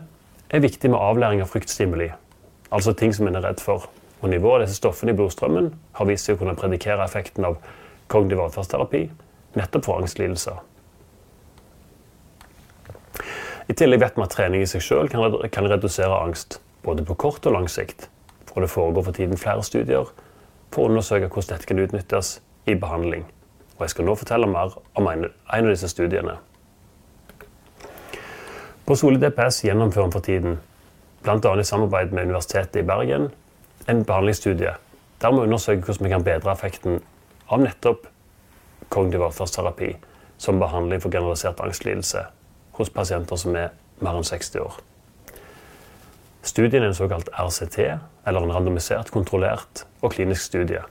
er 0.49 0.63
viktig 0.63 0.89
med 0.89 0.99
avlæring 0.99 1.41
av 1.41 1.51
fryktstimuli, 1.51 2.09
altså 2.71 2.93
ting 2.93 3.13
som 3.13 3.27
en 3.27 3.35
er 3.35 3.45
redd 3.45 3.61
for. 3.61 3.89
Og 4.21 4.29
Nivået 4.29 4.61
av 4.61 4.65
disse 4.65 4.79
stoffene 4.79 5.13
i 5.13 5.17
blodstrømmen 5.17 5.73
har 5.93 6.07
vist 6.09 6.25
seg 6.25 6.37
å 6.37 6.39
kunne 6.41 6.55
predikere 6.57 7.03
effekten 7.05 7.45
av 7.45 7.59
kognitiv 8.09 8.41
atferdsterapi 8.45 9.03
nettopp 9.55 9.85
for 9.85 10.01
angstlidelser. 10.01 10.57
I 13.67 13.73
tillegg 13.73 14.01
vet 14.01 14.17
vi 14.17 14.25
at 14.25 14.33
trening 14.35 14.61
i 14.61 14.69
seg 14.69 14.83
selv 14.85 15.13
kan 15.53 15.69
redusere 15.69 16.21
angst, 16.21 16.59
både 16.85 17.05
på 17.05 17.17
kort 17.17 17.45
og 17.45 17.55
lang 17.55 17.69
sikt. 17.71 18.09
Og 18.53 18.61
det 18.63 18.71
foregår 18.71 19.07
for 19.07 19.17
tiden 19.17 19.39
flere 19.39 19.63
studier 19.65 20.11
for 20.71 20.85
å 20.85 20.91
undersøke 20.91 21.31
hvordan 21.31 21.55
dette 21.55 21.69
kan 21.69 21.81
utnyttes 21.81 22.35
i 22.69 22.75
behandling. 22.79 23.25
Og 23.75 23.81
Jeg 23.85 23.95
skal 23.95 24.07
nå 24.07 24.15
fortelle 24.15 24.47
mer 24.47 24.77
om 24.95 25.07
en 25.07 25.25
av 25.51 25.71
disse 25.71 25.89
studiene. 25.91 26.37
På 28.85 28.95
Soli 28.95 29.17
DPS 29.17 29.63
gjennomfører 29.65 30.11
vi 30.11 30.13
for 30.13 30.25
tiden, 30.25 30.59
bl.a. 31.25 31.53
i 31.59 31.63
samarbeid 31.65 32.11
med 32.13 32.27
Universitetet 32.29 32.83
i 32.83 32.85
Bergen, 32.85 33.31
en 33.89 34.03
behandlingsstudie 34.05 34.75
der 35.21 35.31
vi 35.31 35.45
undersøker 35.47 35.87
hvordan 35.87 36.05
vi 36.05 36.11
kan 36.11 36.23
bedre 36.23 36.51
effekten 36.51 36.99
av 37.49 37.63
nettopp 37.63 38.05
kognitiv 38.93 39.23
atferdsterapi 39.25 39.95
som 40.37 40.59
behandling 40.61 41.01
for 41.01 41.09
generalisert 41.09 41.61
angstlidelse 41.65 42.25
hos 42.77 42.91
pasienter 42.93 43.39
som 43.41 43.55
er 43.57 43.71
mer 44.05 44.19
enn 44.19 44.27
60 44.27 44.61
år. 44.61 44.77
Studien 46.45 46.83
er 46.83 46.91
en 46.91 46.97
såkalt 46.97 47.31
RCT, 47.33 47.79
eller 48.27 48.43
en 48.45 48.53
randomisert, 48.53 49.09
kontrollert 49.09 49.85
og 50.01 50.13
klinisk 50.13 50.45
studie. 50.51 50.83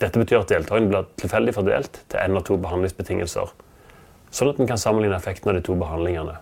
Dette 0.00 0.16
betyr 0.16 0.40
at 0.40 0.52
deltakerne 0.54 0.88
blir 0.88 1.10
tilfeldig 1.20 1.58
fordelt 1.58 2.06
til 2.08 2.22
én 2.22 2.38
av 2.38 2.46
to 2.48 2.56
behandlingsbetingelser, 2.56 3.52
sånn 4.32 4.54
at 4.54 4.62
en 4.62 4.70
kan 4.70 4.80
sammenligne 4.80 5.18
effekten 5.18 5.52
av 5.52 5.58
de 5.58 5.66
to 5.66 5.76
behandlingene. 5.76 6.38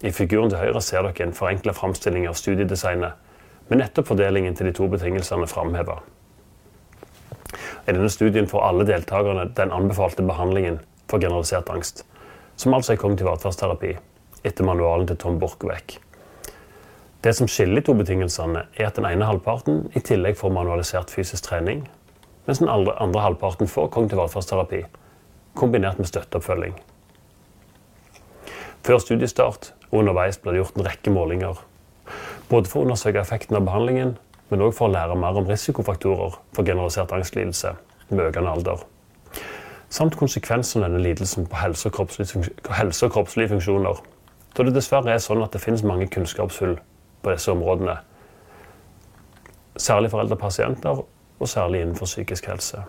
I 0.00 0.12
figuren 0.16 0.48
til 0.48 0.60
høyre 0.60 0.80
ser 0.80 1.04
dere 1.04 1.26
en 1.26 1.34
forenkla 1.36 1.74
framstilling 1.76 2.24
av 2.28 2.38
studiedesignet, 2.40 3.16
med 3.68 3.82
nettopp 3.82 4.08
fordelingen 4.08 4.56
til 4.56 4.70
de 4.70 4.72
to 4.74 4.86
betingelsene 4.90 5.48
framheva. 5.50 5.98
I 7.86 7.92
denne 7.92 8.08
studien 8.10 8.48
får 8.48 8.64
alle 8.64 8.86
deltakerne 8.88 9.50
den 9.56 9.72
anbefalte 9.74 10.24
behandlingen 10.26 10.78
for 11.10 11.20
generalisert 11.20 11.68
angst, 11.70 12.04
som 12.56 12.74
altså 12.74 12.94
er 12.94 13.00
kognitiv 13.02 13.28
atferdsterapi, 13.30 13.96
etter 14.44 14.64
manualen 14.64 15.08
til 15.10 15.18
Tom 15.20 15.38
Borchgrevink. 15.40 15.98
Det 17.20 17.34
som 17.36 17.48
skiller 17.48 17.82
de 17.82 17.84
to 17.84 17.94
betingelsene, 17.98 18.64
er 18.76 18.86
at 18.88 18.96
den 18.96 19.04
ene 19.04 19.28
halvparten 19.28 19.90
i 19.92 20.00
tillegg 20.00 20.38
får 20.40 20.54
manualisert 20.56 21.12
fysisk 21.12 21.44
trening, 21.50 21.82
mens 22.46 22.62
den 22.62 22.72
andre, 22.72 22.94
andre 23.02 23.20
halvparten 23.26 23.68
får 23.68 23.90
kognitiv 23.92 24.22
atferdsterapi, 24.24 24.80
kombinert 25.54 26.00
med 26.00 26.08
støtteoppfølging. 26.08 26.78
Før 28.86 28.98
studiestart 29.04 29.74
og 29.90 30.02
underveis 30.02 30.38
ble 30.38 30.54
det 30.54 30.62
gjort 30.62 30.78
en 30.78 30.86
rekke 30.86 31.12
målinger. 31.14 31.60
Både 32.50 32.70
for 32.70 32.80
å 32.80 32.88
undersøke 32.88 33.20
effekten 33.20 33.58
av 33.58 33.66
behandlingen, 33.66 34.16
men 34.50 34.64
òg 34.66 34.74
for 34.74 34.88
å 34.88 34.94
lære 34.94 35.18
mer 35.18 35.38
om 35.38 35.46
risikofaktorer 35.46 36.38
for 36.54 36.66
generalisert 36.66 37.12
angstlidelse 37.14 37.74
med 38.10 38.24
økende 38.26 38.54
alder. 38.54 38.82
Samt 39.90 40.16
konsekvensene 40.18 40.86
av 40.86 40.92
denne 40.92 41.02
lidelsen 41.04 41.46
på 41.50 41.58
helse 41.58 41.90
og, 41.90 42.14
helse 42.78 43.06
og 43.06 43.14
kroppslige 43.14 43.50
funksjoner. 43.54 43.98
Da 44.54 44.66
det 44.66 44.74
dessverre 44.74 45.14
er 45.14 45.22
sånn 45.22 45.42
at 45.42 45.54
det 45.54 45.62
finnes 45.62 45.86
mange 45.86 46.06
kunnskapshull 46.10 46.76
på 47.22 47.34
disse 47.34 47.50
områdene. 47.52 47.96
Særlig 49.78 50.10
for 50.10 50.22
eldre 50.22 50.38
pasienter, 50.38 51.02
og 51.40 51.48
særlig 51.48 51.82
innenfor 51.82 52.06
psykisk 52.06 52.46
helse. 52.50 52.82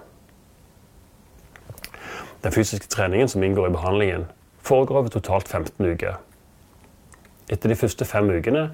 Den 2.44 2.52
fysiske 2.52 2.90
treningen 2.90 3.30
som 3.30 3.44
inngår 3.44 3.70
i 3.70 3.76
behandlingen, 3.78 4.26
foregår 4.66 4.98
over 4.98 5.14
totalt 5.14 5.48
15 5.48 5.86
uker. 5.86 6.18
Etter 7.52 7.72
de 7.72 7.76
første 7.76 8.08
fem 8.08 8.30
ukene 8.32 8.70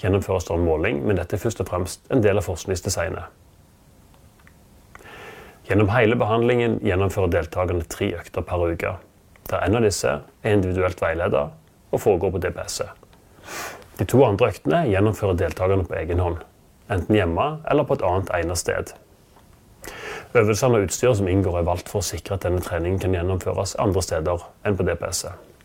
gjennomføres 0.00 0.48
det 0.48 0.54
en 0.56 0.64
måling, 0.64 1.02
men 1.04 1.18
dette 1.20 1.36
er 1.36 1.42
først 1.42 1.60
og 1.60 1.68
fremst 1.68 2.08
en 2.12 2.22
del 2.24 2.40
av 2.40 2.46
forskningsdesignet. 2.48 3.28
Gjennom 5.66 5.90
hele 5.90 6.16
behandlingen 6.18 6.78
gjennomfører 6.86 7.32
deltakerne 7.32 7.86
tre 7.90 8.12
økter 8.20 8.44
per 8.46 8.62
uke, 8.70 8.92
der 9.50 9.64
en 9.66 9.78
av 9.78 9.86
disse 9.86 10.12
er 10.20 10.54
individuelt 10.54 11.00
veiledet 11.02 11.48
og 11.90 12.02
foregår 12.02 12.32
på 12.34 12.42
DPS-et. 12.44 12.92
De 13.96 14.04
to 14.04 14.20
andre 14.26 14.50
øktene 14.52 14.84
gjennomfører 14.90 15.38
deltakerne 15.40 15.86
på 15.88 15.96
egen 15.98 16.22
hånd, 16.22 16.38
enten 16.92 17.18
hjemme 17.18 17.48
eller 17.70 17.86
på 17.88 17.96
et 17.96 18.06
annet 18.06 18.32
egnet 18.38 18.60
sted. 18.60 18.92
Øvelsene 20.36 20.78
og 20.78 20.86
utstyret 20.86 21.18
som 21.18 21.28
inngår, 21.30 21.60
er 21.60 21.68
valgt 21.68 21.90
for 21.90 22.02
å 22.02 22.06
sikre 22.06 22.36
at 22.36 22.44
denne 22.44 22.62
treningen 22.62 23.00
kan 23.02 23.14
gjennomføres 23.16 23.76
andre 23.82 24.02
steder 24.04 24.48
enn 24.66 24.76
på 24.78 24.86
DPS-et. 24.86 25.55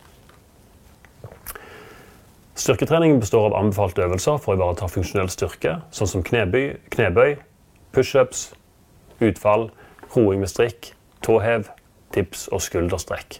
Styrketreningen 2.55 3.19
består 3.19 3.45
av 3.45 3.55
anbefalte 3.55 4.03
øvelser 4.03 4.37
for 4.41 4.53
å 4.53 4.59
ivareta 4.59 4.89
funksjonell 4.91 5.29
styrke, 5.31 5.77
sånn 5.95 6.09
som 6.09 6.23
knebøy, 6.25 6.75
knebøy 6.91 7.37
pushups, 7.91 8.53
utfall, 9.19 9.69
roing 10.15 10.39
med 10.39 10.49
strikk, 10.49 10.93
tåhev, 11.23 11.69
tips 12.15 12.47
og 12.51 12.63
skulderstrekk. 12.63 13.39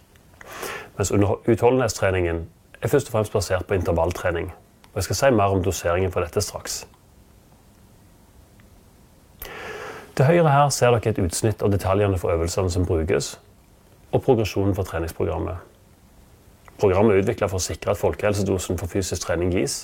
Mens 0.98 1.12
utholdenhetstreningen 1.12 2.44
er 2.82 2.92
først 2.92 3.10
og 3.10 3.16
fremst 3.16 3.34
basert 3.34 3.68
på 3.68 3.78
intervalltrening, 3.78 4.52
og 4.92 4.96
Jeg 4.96 5.04
skal 5.04 5.16
si 5.16 5.30
mer 5.32 5.54
om 5.56 5.64
doseringen 5.64 6.12
for 6.12 6.22
dette 6.22 6.42
straks. 6.42 6.86
Til 10.16 10.26
høyre 10.26 10.50
her 10.52 10.70
ser 10.70 10.92
dere 10.92 11.10
et 11.10 11.20
utsnitt 11.20 11.64
av 11.64 11.72
detaljene 11.72 12.18
for 12.18 12.32
øvelsene 12.32 12.70
som 12.72 12.86
brukes, 12.86 13.40
og 14.12 14.22
progresjonen 14.22 14.76
for 14.76 14.84
treningsprogrammet. 14.84 15.56
Programmet 16.82 17.14
er 17.14 17.22
utvikla 17.22 17.46
for 17.46 17.62
å 17.62 17.64
sikre 17.64 17.94
at 17.94 18.00
folkehelsedosen 18.02 18.80
for 18.82 18.90
fysisk 18.90 19.28
trening 19.28 19.52
gis, 19.54 19.84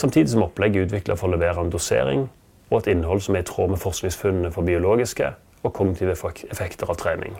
samtidig 0.00 0.30
som 0.32 0.46
opplegget 0.46 0.78
er 0.80 0.86
utvikla 0.88 1.18
for 1.20 1.28
å 1.28 1.34
levere 1.34 1.60
en 1.60 1.72
dosering 1.72 2.30
og 2.70 2.78
et 2.78 2.94
innhold 2.94 3.20
som 3.20 3.36
er 3.36 3.44
i 3.44 3.48
tråd 3.50 3.74
med 3.74 3.82
forskningsfunnene 3.82 4.52
for 4.54 4.64
biologiske 4.64 5.34
og 5.60 5.74
kognitive 5.76 6.16
effekter 6.48 6.88
av 6.88 6.96
trening. 6.96 7.36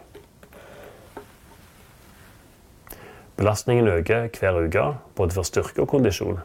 Belastningen 3.41 3.89
øker 3.89 4.29
hver 4.37 4.61
uke, 4.67 4.87
både 5.17 5.35
for 5.35 5.49
styrke 5.49 5.83
og 5.83 5.89
kondisjon. 5.89 6.43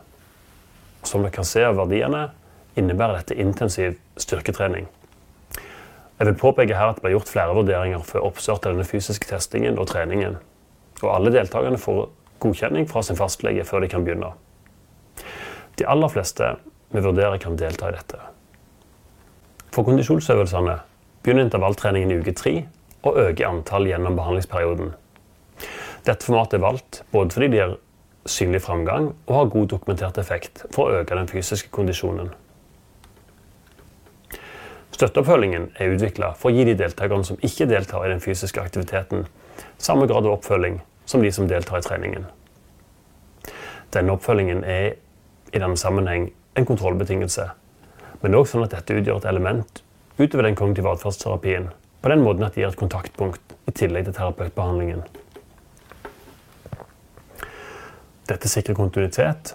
Som 1.04 1.28
dere 1.28 1.36
kan 1.36 1.46
se 1.46 1.62
av 1.68 1.76
verdiene, 1.78 2.30
innebærer 2.80 3.20
dette 3.20 3.36
intensiv 3.36 4.00
styrketrening. 4.16 4.88
Jeg 6.18 6.26
vil 6.32 6.40
påpeke 6.40 6.74
her 6.74 6.94
at 6.94 6.98
det 6.98 7.04
ble 7.04 7.18
gjort 7.18 7.30
flere 7.30 7.54
vurderinger 7.54 8.08
før 8.08 8.32
oppstart 8.32 8.66
av 8.66 8.74
denne 8.74 8.88
fysiske 8.88 9.28
testingen 9.28 9.78
og 9.78 9.92
treningen. 9.92 10.40
Og 11.04 11.10
alle 11.14 11.34
deltakerne 11.34 11.80
får 11.82 12.08
godkjenning 12.42 12.88
fra 12.90 13.04
sin 13.06 13.18
fastlege 13.20 13.66
før 13.66 13.84
de 13.84 13.92
kan 13.92 14.06
begynne. 14.06 14.32
De 15.78 15.86
aller 15.86 16.10
fleste 16.10 16.56
vi 16.94 17.04
vurderer 17.04 17.38
kan 17.42 17.58
delta 17.60 17.90
i 17.90 17.96
dette. 17.98 18.20
For 19.74 19.86
kondisjonsøvelsene 19.86 20.80
begynner 21.24 21.46
intervalltreningen 21.46 22.14
i 22.14 22.22
uke 22.22 22.34
tre 22.38 22.56
og 23.06 23.20
øker 23.22 23.50
antall 23.50 23.90
gjennom 23.90 24.16
behandlingsperioden. 24.18 24.94
Dette 26.08 26.26
formatet 26.26 26.58
er 26.58 26.64
valgt 26.64 27.04
både 27.12 27.36
fordi 27.36 27.52
de 27.52 27.60
gir 27.60 27.78
synlig 28.28 28.62
framgang 28.64 29.12
og 29.28 29.34
har 29.36 29.52
god 29.54 29.70
dokumentert 29.72 30.18
effekt 30.22 30.66
for 30.76 30.88
å 30.88 31.02
øke 31.02 31.16
den 31.16 31.30
fysiske 31.30 31.72
kondisjonen. 31.74 32.32
Støtteoppfølgingen 34.98 35.70
er 35.78 35.94
utvikla 35.94 36.32
for 36.40 36.50
å 36.50 36.56
gi 36.56 36.66
de 36.66 36.78
deltakerne 36.80 37.28
som 37.28 37.38
ikke 37.46 37.68
deltar 37.70 38.06
i 38.06 38.12
den 38.12 38.24
fysiske 38.24 38.64
aktiviteten, 38.64 39.28
samme 39.78 40.08
grad 40.08 40.26
av 40.26 40.38
oppfølging 40.38 40.80
som 41.06 41.24
de 41.24 41.32
som 41.32 41.48
deltar 41.48 41.80
i 41.80 41.86
treningen. 41.86 42.26
Denne 43.96 44.16
oppfølgingen 44.18 44.64
er 44.68 44.98
i 45.54 45.60
denne 45.60 45.78
sammenheng 45.80 46.30
en 46.58 46.68
kontrollbetingelse, 46.68 47.46
men 48.22 48.36
òg 48.36 48.48
sånn 48.50 48.66
at 48.66 48.74
dette 48.76 48.98
utgjør 48.98 49.22
et 49.22 49.30
element 49.32 49.84
utover 50.18 50.48
den 50.48 50.58
kognitive 50.58 50.92
atferdsterapien, 50.92 51.70
på 52.02 52.10
den 52.12 52.24
måten 52.26 52.46
at 52.46 52.56
det 52.56 52.64
gir 52.64 52.72
et 52.72 52.80
kontaktpunkt 52.80 53.56
i 53.70 53.74
tillegg 53.76 54.08
til 54.08 54.18
terapeutbehandlingen. 54.18 55.06
Dette 58.28 58.50
sikrer 58.52 58.76
kontinuitet 58.76 59.54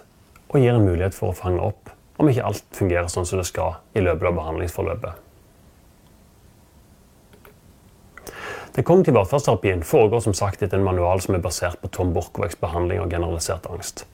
og 0.49 0.61
gir 0.61 0.73
en 0.73 0.87
mulighet 0.87 1.15
for 1.17 1.31
å 1.31 1.37
fange 1.37 1.61
opp 1.61 1.91
om 2.21 2.29
ikke 2.29 2.45
alt 2.47 2.65
fungerer 2.77 3.11
sånn 3.11 3.27
som 3.27 3.41
det 3.41 3.49
skal 3.49 3.77
i 3.97 4.01
løpet 4.01 4.29
av 4.29 4.39
behandlingsforløpet. 4.39 5.22
Den 8.75 8.83
kognitive 8.83 9.21
atferdsterapien 9.21 9.83
foregår 9.83 10.19
som 10.19 10.33
sagt 10.33 10.63
etter 10.65 10.79
en 10.79 10.85
manual 10.87 11.21
som 11.21 11.35
er 11.35 11.41
basert 11.43 11.81
på 11.81 11.91
Tom 11.93 12.13
Borchgrevicks 12.13 12.57
behandling 12.57 13.03
av 13.03 13.11
generalisert 13.11 13.67
angst. 13.69 14.05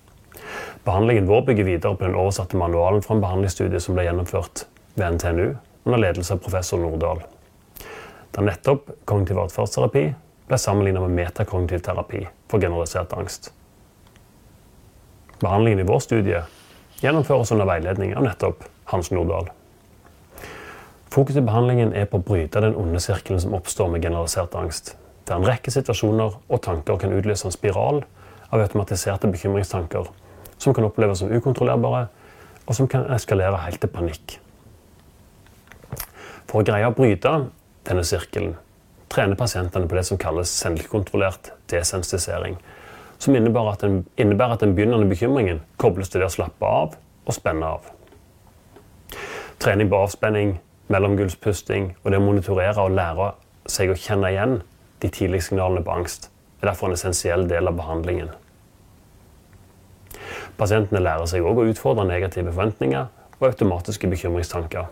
Behandlingen 0.84 1.28
vår 1.28 1.46
bygger 1.48 1.64
videre 1.64 1.96
på 1.96 2.04
den 2.04 2.18
oversatte 2.20 2.60
manualen 2.60 3.02
fra 3.02 3.16
en 3.16 3.24
behandlingsstudie 3.24 3.80
som 3.80 3.96
ble 3.96 4.04
gjennomført 4.08 4.66
ved 4.96 5.16
NTNU 5.16 5.46
under 5.86 6.02
ledelse 6.04 6.36
av 6.36 6.42
professor 6.44 6.82
Nordahl. 6.82 7.22
Da 8.36 8.44
nettopp 8.44 8.92
kognitiv 9.08 9.40
atferdsterapi 9.46 10.04
ble 10.50 10.60
sammenlignet 10.60 11.06
med 11.08 11.16
metakognitiv 11.22 11.86
terapi 11.86 12.26
for 12.52 12.60
generalisert 12.60 13.16
angst. 13.16 13.54
Behandlingen 15.40 15.86
i 15.86 15.88
vår 15.88 16.04
studie 16.04 16.44
gjennomføres 17.00 17.56
under 17.56 17.70
veiledning 17.70 18.12
av 18.18 18.28
nettopp 18.28 18.68
Hans 18.92 19.12
Nordahl. 19.16 19.48
Fokus 21.10 21.40
i 21.40 21.42
behandlingen 21.42 21.96
er 21.98 22.06
på 22.06 22.20
å 22.20 22.26
bryte 22.26 22.62
den 22.62 22.76
onde 22.78 23.02
sirkelen 23.02 23.42
som 23.42 23.56
oppstår 23.58 23.90
med 23.90 24.04
generalisert 24.06 24.54
angst, 24.56 24.94
der 25.26 25.40
en 25.40 25.48
rekke 25.48 25.72
situasjoner 25.74 26.36
og 26.38 26.62
tanker 26.62 27.00
kan 27.02 27.14
utløse 27.18 27.48
en 27.50 27.56
spiral 27.56 28.04
av 28.50 28.62
automatiserte 28.62 29.30
bekymringstanker 29.32 30.12
som 30.60 30.76
kan 30.76 30.86
oppleves 30.86 31.24
som 31.24 31.32
ukontrollerbare, 31.34 32.08
og 32.68 32.78
som 32.78 32.88
kan 32.88 33.08
eskalere 33.16 33.64
helt 33.64 33.82
til 33.82 33.90
panikk. 33.90 34.38
For 36.50 36.62
å 36.62 36.68
greie 36.68 36.86
å 36.86 36.94
bryte 36.94 37.32
denne 37.88 38.06
sirkelen 38.06 38.54
trener 39.10 39.40
pasientene 39.40 39.90
på 39.90 39.98
det 39.98 40.06
som 40.06 40.20
kalles 40.22 40.52
selvkontrollert 40.62 41.54
desensitisering, 41.72 42.60
som 43.18 43.36
innebærer 43.36 43.74
at, 43.74 43.82
den, 43.82 44.04
innebærer 44.22 44.60
at 44.60 44.64
den 44.64 44.76
begynnende 44.78 45.10
bekymringen 45.10 45.64
kobles 45.82 46.14
til 46.14 46.22
det 46.22 46.30
å 46.30 46.36
slappe 46.38 46.70
av 46.70 46.98
og 47.26 47.36
spenne 47.36 47.66
av. 47.66 47.90
Trening 49.60 49.90
på 49.92 50.06
avspenning, 50.06 50.60
mellomgulvspusting 50.90 51.94
og 52.04 52.12
det 52.12 52.20
å 52.20 52.26
monitorere 52.26 52.84
og 52.84 52.96
lære 52.98 53.32
seg 53.70 53.94
å 53.94 53.98
kjenne 54.00 54.32
igjen 54.34 54.60
de 55.04 55.10
tidlige 55.10 55.48
signalene 55.50 55.84
på 55.86 55.94
angst 55.94 56.30
er 56.60 56.72
derfor 56.72 56.90
en 56.90 56.98
essensiell 56.98 57.46
del 57.50 57.70
av 57.70 57.78
behandlingen. 57.78 58.32
Pasientene 60.60 61.02
lærer 61.04 61.30
seg 61.30 61.46
òg 61.48 61.62
å 61.62 61.68
utfordre 61.72 62.08
negative 62.08 62.52
forventninger 62.52 63.08
og 63.40 63.46
automatiske 63.48 64.10
bekymringstanker. 64.12 64.90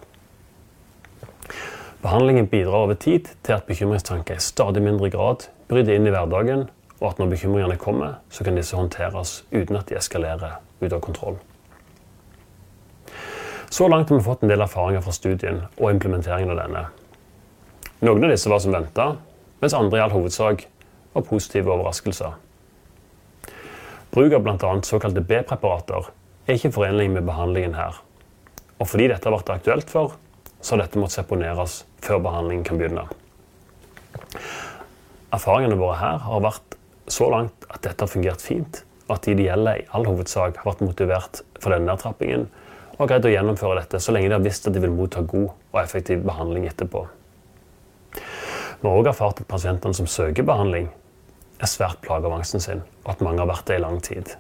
Behandlingen 2.04 2.48
bidrar 2.48 2.86
over 2.86 2.96
tid 2.96 3.34
til 3.44 3.58
at 3.58 3.68
bekymringstanker 3.68 4.38
i 4.38 4.44
stadig 4.44 4.84
mindre 4.86 5.10
grad 5.12 5.50
bryter 5.68 5.98
inn 5.98 6.08
i 6.08 6.14
hverdagen 6.14 6.68
og 7.02 7.12
at 7.12 7.20
når 7.20 7.34
bekymringene 7.34 7.78
kommer, 7.82 8.22
så 8.30 8.46
kan 8.46 8.58
disse 8.58 8.78
håndteres 8.78 9.42
uten 9.52 9.78
at 9.78 9.90
de 9.90 9.98
eskalerer 10.00 10.62
ut 10.82 10.94
av 10.94 11.02
kontroll. 11.04 11.38
Så 13.70 13.88
langt 13.88 14.10
har 14.10 14.18
vi 14.18 14.24
fått 14.24 14.44
en 14.44 14.52
del 14.52 14.64
erfaringer 14.64 15.04
fra 15.04 15.14
studien 15.16 15.62
og 15.76 15.90
implementeringen 15.92 16.54
av 16.54 16.62
denne. 16.62 16.84
Noen 18.08 18.24
av 18.24 18.32
disse 18.32 18.50
var 18.50 18.62
som 18.64 18.76
venta, 18.76 19.08
mens 19.60 19.76
andre 19.76 20.00
i 20.00 20.04
all 20.04 20.14
hovedsak 20.14 20.68
var 21.14 21.26
positive 21.28 21.74
overraskelser. 21.74 22.38
Bruk 24.14 24.34
av 24.34 24.46
bl.a. 24.46 24.72
såkalte 24.88 25.22
B-preparater 25.22 26.08
er 26.48 26.56
ikke 26.56 26.72
forenlig 26.78 27.10
med 27.12 27.28
behandlingen 27.28 27.76
her. 27.76 27.98
Og 28.80 28.88
fordi 28.88 29.10
dette 29.12 29.28
har 29.28 29.36
vært 29.36 29.52
aktuelt 29.58 29.92
før, 29.92 30.14
så 30.62 30.76
har 30.76 30.86
dette 30.86 31.02
måttet 31.02 31.20
seponeres 31.20 31.82
før 32.06 32.22
behandlingen 32.24 32.64
kan 32.66 32.80
begynne. 32.80 33.04
Erfaringene 35.36 35.78
våre 35.80 35.98
her 36.00 36.22
har 36.24 36.46
vært 36.46 36.78
så 37.12 37.28
langt 37.34 37.68
at 37.68 37.84
dette 37.84 38.06
har 38.06 38.12
fungert 38.12 38.44
fint, 38.44 38.84
og 39.08 39.18
at 39.18 39.28
de 39.28 39.36
ideelle 39.36 39.76
i 39.82 39.86
all 39.96 40.08
hovedsak 40.08 40.62
har 40.62 40.70
vært 40.70 40.86
motivert 40.86 41.42
for 41.60 41.74
denne 41.74 41.92
nedtrappingen 41.92 42.48
og 42.98 43.04
har 43.04 43.12
greid 43.12 43.28
å 43.30 43.32
gjennomføre 43.32 43.78
dette 43.78 44.00
så 44.02 44.14
lenge 44.14 44.32
de 44.32 44.34
har 44.34 44.46
visst 44.46 44.66
at 44.68 44.74
de 44.74 44.82
vil 44.82 44.94
motta 44.94 45.22
god 45.22 45.52
og 45.52 45.82
effektiv 45.84 46.24
behandling 46.26 46.66
etterpå. 46.66 47.04
Vi 48.82 48.86
har 48.86 48.94
òg 48.98 49.10
erfart 49.12 49.42
at 49.42 49.50
pasientene 49.50 49.98
som 49.98 50.10
søker 50.10 50.46
behandling, 50.46 50.90
er 51.58 51.70
svært 51.70 52.02
plaget 52.04 52.28
av 52.30 52.36
angsten 52.36 52.62
sin, 52.62 52.82
og 53.06 53.16
at 53.16 53.22
mange 53.26 53.42
har 53.42 53.50
vært 53.50 53.70
det 53.70 53.78
i 53.80 53.82
lang 53.82 53.98
tid. 54.06 54.34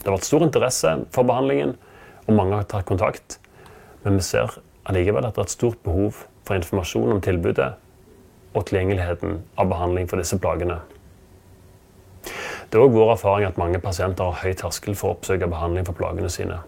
Det 0.00 0.08
har 0.08 0.16
vært 0.16 0.28
stor 0.28 0.44
interesse 0.44 0.92
for 1.12 1.28
behandlingen, 1.28 1.76
og 2.26 2.36
mange 2.36 2.56
har 2.56 2.68
tatt 2.68 2.88
kontakt, 2.88 3.38
men 4.04 4.16
vi 4.20 4.24
ser 4.24 4.56
allikevel 4.88 5.24
at 5.24 5.36
det 5.36 5.44
er 5.44 5.48
et 5.48 5.56
stort 5.56 5.80
behov 5.84 6.24
for 6.44 6.56
informasjon 6.56 7.14
om 7.16 7.22
tilbudet 7.24 7.70
og 8.52 8.66
tilgjengeligheten 8.68 9.38
av 9.60 9.68
behandling 9.72 10.08
for 10.10 10.20
disse 10.20 10.36
plagene. 10.40 10.80
Det 12.70 12.78
er 12.78 12.84
òg 12.84 12.94
vår 12.94 13.14
erfaring 13.16 13.48
at 13.48 13.60
mange 13.60 13.80
pasienter 13.82 14.28
har 14.28 14.44
høy 14.44 14.56
terskel 14.56 14.96
for 14.96 15.10
å 15.10 15.16
oppsøke 15.16 15.48
behandling 15.50 15.88
for 15.88 15.96
plagene 15.96 16.30
sine. 16.32 16.60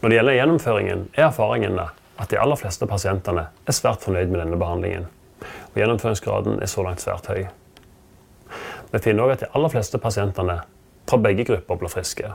Når 0.00 0.08
det 0.08 0.16
gjelder 0.18 0.36
gjennomføringen, 0.36 1.04
er 1.14 1.28
erfaringene 1.28 1.86
at 2.16 2.30
de 2.30 2.40
aller 2.40 2.58
fleste 2.60 2.86
pasientene 2.88 3.46
er 3.66 3.76
svært 3.76 4.04
fornøyd 4.04 4.32
med 4.32 4.40
denne 4.42 4.58
behandlingen. 4.60 5.06
Og 5.42 5.78
gjennomføringsgraden 5.80 6.60
er 6.62 6.70
så 6.70 6.84
langt 6.84 7.04
svært 7.04 7.28
høy. 7.32 7.46
Vi 8.92 9.02
finner 9.02 9.26
òg 9.26 9.34
at 9.36 9.44
de 9.44 9.50
aller 9.56 9.72
fleste 9.72 10.00
pasientene 10.00 10.60
fra 11.08 11.18
begge 11.22 11.44
grupper 11.48 11.80
blir 11.80 11.92
friske. 11.92 12.30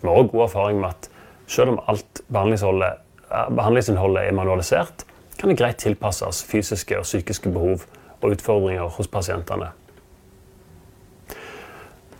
Vi 0.00 0.08
har 0.08 0.20
òg 0.20 0.30
god 0.32 0.46
erfaring 0.48 0.80
med 0.80 0.92
at 0.92 1.10
selv 1.46 1.74
om 1.74 1.80
alt 1.88 2.20
eh, 2.20 3.48
behandlingsinnholdet 3.52 4.22
er 4.28 4.36
manualisert, 4.36 5.04
kan 5.38 5.50
det 5.50 5.58
greit 5.58 5.80
tilpasses 5.82 6.44
fysiske 6.48 6.98
og 6.98 7.08
psykiske 7.08 7.50
behov 7.52 7.84
og 8.20 8.30
utfordringer 8.36 8.88
hos 8.96 9.08
pasientene. 9.08 9.72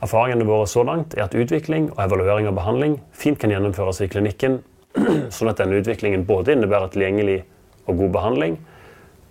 Erfaringene 0.03 0.45
våre 0.45 0.67
så 0.67 0.83
langt 0.83 1.15
er 1.15 1.25
at 1.25 1.35
utvikling 1.39 1.91
og 1.93 2.01
evaluering 2.05 2.49
av 2.51 2.57
behandling 2.59 2.99
fint 3.15 3.39
kan 3.41 3.53
gjennomføres 3.55 4.03
i 4.05 4.09
klinikken, 4.11 4.59
sånn 5.35 5.51
at 5.51 5.61
denne 5.61 5.79
utviklingen 5.81 6.27
både 6.27 6.55
innebærer 6.55 6.91
tilgjengelig 6.93 7.43
og 7.87 7.99
god 8.01 8.15
behandling, 8.17 8.57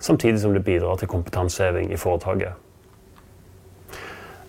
samtidig 0.03 0.41
som 0.41 0.53
det 0.55 0.63
bidrar 0.65 0.99
til 0.99 1.11
kompetanseheving 1.11 1.91
i 1.93 1.99
foretaket. 1.99 2.59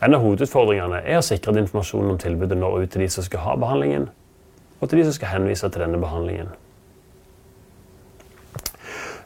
En 0.05 0.15
av 0.15 0.21
hovedutfordringene 0.21 1.01
er 1.01 1.21
å 1.21 1.25
sikre 1.25 1.55
at 1.55 1.61
informasjonen 1.63 2.13
om 2.13 2.21
tilbudet 2.21 2.59
når 2.61 2.83
ut 2.83 2.93
til 2.93 3.05
de 3.05 3.09
som 3.13 3.25
skal 3.25 3.45
ha 3.45 3.55
behandlingen, 3.57 4.11
og 4.81 4.91
til 4.91 5.01
de 5.01 5.07
som 5.09 5.17
skal 5.17 5.33
henvise 5.33 5.71
til 5.71 5.85
denne 5.85 6.01
behandlingen. 6.03 6.51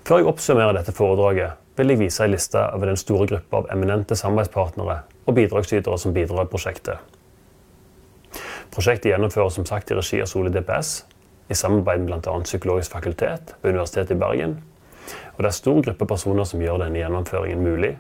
Før 0.07 0.23
jeg 0.23 0.29
oppsummerer 0.31 0.77
dette 0.77 0.95
foredraget, 0.95 1.59
vil 1.77 1.93
jeg 1.93 2.01
vise 2.01 2.25
en 2.25 2.33
liste 2.33 2.63
over 2.73 2.91
den 2.91 2.99
store 3.01 3.27
gruppa 3.29 3.63
av 3.63 3.73
eminente 3.75 4.17
samarbeidspartnere 4.17 5.03
og 5.29 5.37
bidragsytere 5.37 5.99
som 6.01 6.15
bidrar 6.17 6.47
i 6.47 6.51
prosjektet. 6.51 6.99
Prosjektet 8.73 9.11
gjennomføres 9.13 9.59
som 9.59 9.67
sagt 9.69 9.91
i 9.93 9.97
regi 9.99 10.21
av 10.25 10.29
Soli 10.31 10.53
DPS, 10.53 11.03
i 11.49 11.57
samarbeid 11.57 12.05
med 12.05 12.21
bl.a. 12.25 12.35
Psykologisk 12.45 12.93
fakultet 12.93 13.55
ved 13.63 13.73
Universitetet 13.75 14.17
i 14.17 14.21
Bergen. 14.21 14.59
Og 15.37 15.43
det 15.45 15.51
er 15.51 15.57
stor 15.57 15.81
gruppe 15.85 16.09
personer 16.09 16.49
som 16.49 16.63
gjør 16.63 16.83
denne 16.85 17.01
gjennomføringen 17.01 17.65
mulig. 17.65 17.95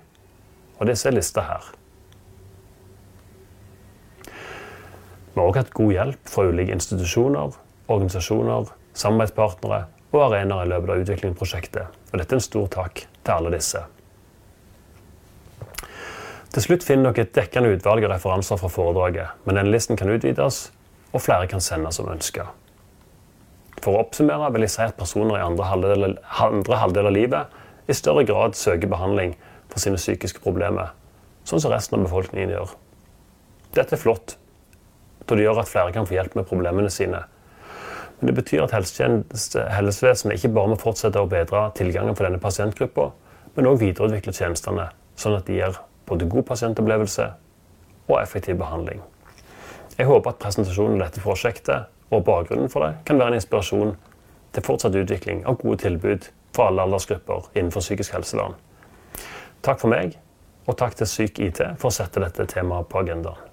Og 0.78 0.88
disse 0.90 1.08
er 1.08 1.16
lista 1.16 1.44
her. 1.49 1.68
Vi 4.28 5.40
har 5.40 5.47
også 5.47 5.62
hatt 5.62 5.76
god 5.76 5.92
hjelp 5.94 6.32
fra 6.32 6.49
ulike 6.50 6.75
institusjoner, 6.75 7.56
organisasjoner, 7.88 8.73
samarbeidspartnere 8.99 9.85
og 10.12 10.25
arenaer 10.25 10.66
i 10.66 10.73
løpet 10.73 10.92
av 10.92 11.04
utviklingen 11.04 11.37
av 11.37 11.40
prosjektet. 11.44 12.00
Og 12.11 12.18
dette 12.18 12.35
er 12.35 12.40
en 12.40 12.49
stor 12.49 12.68
takk 12.75 13.04
til 13.04 13.35
alle 13.37 13.54
disse. 13.54 13.85
Til 16.58 16.64
slutt 16.64 16.82
finner 16.82 17.12
dere 17.14 17.22
et 17.22 17.36
dekkende 17.36 17.68
utvalg 17.70 18.02
av 18.02 18.11
referanser 18.16 18.59
fra 18.59 18.66
foredraget, 18.66 19.37
men 19.46 19.54
denne 19.54 19.70
listen 19.70 19.94
kan 19.94 20.11
utvides, 20.11 20.56
og 21.14 21.22
flere 21.22 21.46
kan 21.46 21.62
sendes 21.62 22.00
som 22.00 22.09
ønska. 22.11 22.48
For 23.78 23.94
å 23.94 24.00
oppsummere 24.02 24.48
vil 24.56 24.66
jeg 24.66 24.72
si 24.74 24.80
at 24.83 24.96
personer 24.98 25.38
i 25.38 25.44
andre 25.44 25.68
halvdel, 25.68 26.16
andre 26.48 26.80
halvdel 26.80 27.06
av 27.12 27.14
livet 27.14 27.87
i 27.87 27.94
større 27.94 28.26
grad 28.26 28.59
søker 28.59 28.90
behandling 28.90 29.37
for 29.70 29.78
sine 29.78 30.02
psykiske 30.02 30.42
problemer, 30.42 30.90
sånn 31.46 31.62
som 31.62 31.70
resten 31.70 32.00
av 32.00 32.09
befolkningen 32.09 32.56
gjør. 32.56 32.74
Dette 33.78 33.94
er 33.94 34.02
flott, 34.02 34.35
da 35.30 35.38
det 35.38 35.46
gjør 35.46 35.62
at 35.62 35.70
flere 35.70 35.94
kan 35.94 36.11
få 36.11 36.18
hjelp 36.18 36.35
med 36.40 36.50
problemene 36.50 36.90
sine 36.90 37.22
men 38.18 38.33
det 38.33 38.40
betyr 38.40 38.64
at 38.64 38.74
helsevesenet 38.74 40.40
ikke 40.40 40.50
bare 40.50 40.72
må 40.72 40.83
fortsette 40.83 41.22
å 41.22 41.30
bedre 41.30 41.68
tilgangen 41.78 42.18
for 42.18 42.26
denne 42.26 42.42
pasientgruppa, 42.42 43.12
men 43.54 43.70
òg 43.70 43.78
videreutvikle 43.78 44.35
tjenestene, 44.35 44.88
sånn 45.14 45.38
at 45.38 45.46
de 45.46 45.61
gir 45.61 45.78
både 46.09 46.29
god 46.29 46.47
pasientopplevelse 46.49 47.29
og 48.09 48.16
effektiv 48.23 48.59
behandling. 48.59 49.03
Jeg 49.99 50.07
håper 50.07 50.33
at 50.33 50.40
presentasjonen 50.42 51.01
av 51.01 51.09
dette 51.09 51.23
prosjektet 51.25 52.14
og 52.14 52.25
bakgrunnen 52.25 52.71
for 52.73 52.87
det 52.87 53.03
kan 53.09 53.18
være 53.21 53.35
en 53.35 53.40
inspirasjon 53.40 53.97
til 54.55 54.64
fortsatt 54.64 54.97
utvikling 54.97 55.44
av 55.47 55.59
gode 55.61 55.83
tilbud 55.85 56.31
for 56.57 56.71
alle 56.71 56.87
aldersgrupper 56.87 57.51
innenfor 57.55 57.85
psykisk 57.85 58.16
helsevern. 58.16 58.57
Takk 59.62 59.83
for 59.83 59.92
meg, 59.92 60.16
og 60.68 60.77
takk 60.79 60.97
til 60.99 61.11
Syk 61.11 61.42
IT 61.42 61.62
for 61.81 61.90
å 61.90 61.94
sette 61.94 62.23
dette 62.23 62.47
temaet 62.49 62.88
på 62.88 63.03
agendaen. 63.03 63.47